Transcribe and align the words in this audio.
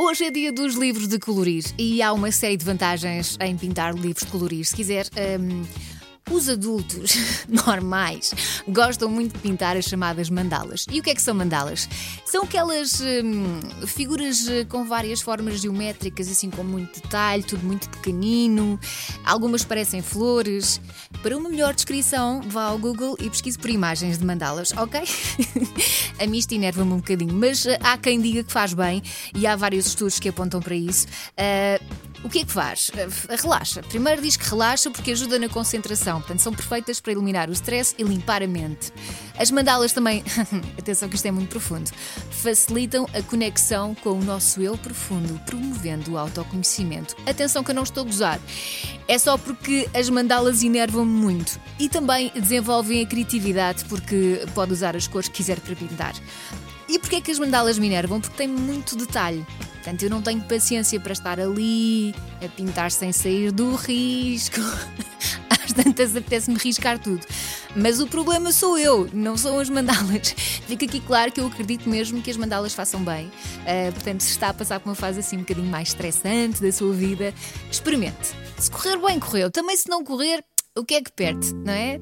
Hoje 0.00 0.26
é 0.26 0.30
dia 0.30 0.52
dos 0.52 0.76
livros 0.76 1.08
de 1.08 1.18
colorir 1.18 1.64
e 1.76 2.00
há 2.00 2.12
uma 2.12 2.30
série 2.30 2.56
de 2.56 2.64
vantagens 2.64 3.36
em 3.40 3.56
pintar 3.56 3.92
livros 3.96 4.24
de 4.24 4.30
colorir. 4.30 4.64
Se 4.64 4.76
quiser. 4.76 5.08
hum, 5.40 5.64
os 6.30 6.48
adultos 6.48 7.14
normais 7.48 8.32
gostam 8.68 9.08
muito 9.08 9.32
de 9.32 9.38
pintar 9.38 9.76
as 9.76 9.86
chamadas 9.86 10.30
mandalas. 10.30 10.86
E 10.90 11.00
o 11.00 11.02
que 11.02 11.10
é 11.10 11.14
que 11.14 11.22
são 11.22 11.34
mandalas? 11.34 11.88
São 12.24 12.44
aquelas 12.44 13.00
hum, 13.00 13.60
figuras 13.86 14.46
eh, 14.48 14.64
com 14.64 14.84
várias 14.84 15.20
formas 15.20 15.60
geométricas, 15.60 16.30
assim 16.30 16.50
com 16.50 16.62
muito 16.62 17.00
detalhe, 17.00 17.42
tudo 17.42 17.64
muito 17.64 17.88
pequenino. 17.88 18.78
Algumas 19.24 19.64
parecem 19.64 20.02
flores. 20.02 20.80
Para 21.22 21.36
uma 21.36 21.48
melhor 21.48 21.74
descrição, 21.74 22.42
vá 22.42 22.64
ao 22.64 22.78
Google 22.78 23.16
e 23.18 23.28
pesquise 23.28 23.58
por 23.58 23.70
imagens 23.70 24.18
de 24.18 24.24
mandalas, 24.24 24.72
ok? 24.76 25.00
A 26.18 26.26
mim 26.26 26.38
isto 26.38 26.52
enerva-me 26.52 26.92
um 26.92 26.96
bocadinho, 26.96 27.32
mas 27.32 27.66
eh, 27.66 27.78
há 27.82 27.96
quem 27.96 28.20
diga 28.20 28.42
que 28.42 28.52
faz 28.52 28.74
bem 28.74 29.02
e 29.34 29.46
há 29.46 29.54
vários 29.54 29.86
estudos 29.86 30.18
que 30.18 30.28
apontam 30.28 30.60
para 30.60 30.74
isso. 30.74 31.06
Ah, 31.36 31.80
o 32.28 32.30
que 32.30 32.40
é 32.40 32.44
que 32.44 32.52
faz? 32.52 32.90
Uh, 32.90 33.42
Relaxa. 33.42 33.82
Primeiro 33.82 34.20
diz 34.20 34.36
que 34.36 34.46
relaxa 34.46 34.90
porque 34.90 35.12
ajuda 35.12 35.38
na 35.38 35.48
concentração. 35.48 36.18
Portanto, 36.18 36.40
são 36.40 36.52
perfeitas 36.52 37.00
para 37.00 37.12
eliminar 37.12 37.48
o 37.48 37.52
stress 37.52 37.94
e 37.96 38.02
limpar 38.02 38.42
a 38.42 38.46
mente. 38.46 38.92
As 39.38 39.50
mandalas 39.50 39.94
também, 39.94 40.22
atenção 40.78 41.08
que 41.08 41.16
isto 41.16 41.24
é 41.24 41.30
muito 41.30 41.48
profundo, 41.48 41.90
facilitam 42.30 43.06
a 43.14 43.22
conexão 43.22 43.94
com 43.94 44.10
o 44.10 44.22
nosso 44.22 44.60
eu 44.60 44.76
profundo, 44.76 45.40
promovendo 45.46 46.12
o 46.12 46.18
autoconhecimento. 46.18 47.16
Atenção 47.26 47.64
que 47.64 47.70
eu 47.70 47.74
não 47.74 47.82
estou 47.84 48.02
a 48.02 48.06
gozar. 48.06 48.38
É 49.08 49.18
só 49.18 49.38
porque 49.38 49.88
as 49.94 50.10
mandalas 50.10 50.62
enervam-me 50.62 51.10
muito. 51.10 51.58
E 51.78 51.88
também 51.88 52.30
desenvolvem 52.34 53.02
a 53.02 53.06
criatividade 53.06 53.86
porque 53.86 54.44
pode 54.54 54.70
usar 54.70 54.94
as 54.94 55.08
cores 55.08 55.28
que 55.28 55.36
quiser 55.36 55.60
para 55.60 55.74
pintar. 55.74 56.14
E 56.86 56.98
porquê 56.98 57.16
é 57.16 57.20
que 57.22 57.30
as 57.30 57.38
mandalas 57.38 57.78
me 57.78 57.86
enervam? 57.86 58.20
Porque 58.20 58.36
têm 58.36 58.48
muito 58.48 58.96
detalhe. 58.96 59.46
Portanto, 59.88 60.02
eu 60.02 60.10
não 60.10 60.20
tenho 60.20 60.42
paciência 60.42 61.00
para 61.00 61.14
estar 61.14 61.40
ali 61.40 62.14
a 62.44 62.48
pintar 62.48 62.90
sem 62.90 63.10
sair 63.10 63.50
do 63.50 63.74
risco. 63.74 64.60
Às 65.48 65.72
tantas 65.72 66.14
apetece-me 66.14 66.58
riscar 66.58 66.98
tudo. 66.98 67.24
Mas 67.74 67.98
o 67.98 68.06
problema 68.06 68.52
sou 68.52 68.76
eu, 68.76 69.08
não 69.14 69.34
são 69.34 69.58
as 69.58 69.70
mandalas. 69.70 70.34
Fica 70.66 70.84
aqui 70.84 71.00
claro 71.00 71.32
que 71.32 71.40
eu 71.40 71.46
acredito 71.46 71.88
mesmo 71.88 72.20
que 72.20 72.30
as 72.30 72.36
mandalas 72.36 72.74
façam 72.74 73.02
bem. 73.02 73.32
Ah, 73.66 73.90
portanto, 73.90 74.20
se 74.20 74.32
está 74.32 74.50
a 74.50 74.54
passar 74.54 74.78
por 74.78 74.90
uma 74.90 74.94
fase 74.94 75.20
assim 75.20 75.36
um 75.36 75.40
bocadinho 75.40 75.70
mais 75.70 75.88
estressante 75.88 76.60
da 76.60 76.70
sua 76.70 76.92
vida, 76.92 77.32
experimente. 77.70 78.34
Se 78.58 78.70
correr 78.70 78.98
bem, 78.98 79.18
correu. 79.18 79.50
Também 79.50 79.74
se 79.74 79.88
não 79.88 80.04
correr, 80.04 80.44
o 80.76 80.84
que 80.84 80.96
é 80.96 81.02
que 81.02 81.10
perde, 81.10 81.54
não 81.54 81.72
é? 81.72 81.98